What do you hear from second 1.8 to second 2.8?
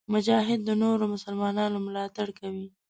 ملاتړ کوي.